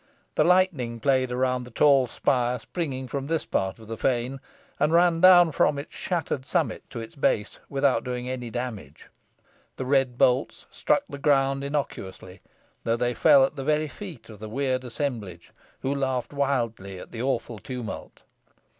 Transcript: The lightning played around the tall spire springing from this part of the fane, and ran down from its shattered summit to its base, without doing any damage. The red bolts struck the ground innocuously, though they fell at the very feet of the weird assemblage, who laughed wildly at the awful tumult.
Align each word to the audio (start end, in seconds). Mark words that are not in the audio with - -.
The 0.33 0.43
lightning 0.43 0.99
played 0.99 1.31
around 1.31 1.63
the 1.63 1.69
tall 1.69 2.07
spire 2.07 2.57
springing 2.57 3.07
from 3.07 3.27
this 3.27 3.45
part 3.45 3.77
of 3.77 3.87
the 3.87 3.99
fane, 3.99 4.39
and 4.79 4.91
ran 4.91 5.21
down 5.21 5.51
from 5.51 5.77
its 5.77 5.95
shattered 5.95 6.43
summit 6.43 6.83
to 6.89 6.99
its 6.99 7.15
base, 7.15 7.59
without 7.69 8.03
doing 8.03 8.27
any 8.27 8.49
damage. 8.49 9.09
The 9.75 9.85
red 9.85 10.17
bolts 10.17 10.65
struck 10.71 11.03
the 11.07 11.19
ground 11.19 11.63
innocuously, 11.63 12.41
though 12.83 12.97
they 12.97 13.13
fell 13.13 13.45
at 13.45 13.55
the 13.55 13.63
very 13.63 13.87
feet 13.87 14.27
of 14.27 14.39
the 14.39 14.49
weird 14.49 14.83
assemblage, 14.83 15.51
who 15.81 15.93
laughed 15.93 16.33
wildly 16.33 16.97
at 16.97 17.11
the 17.11 17.21
awful 17.21 17.59
tumult. 17.59 18.23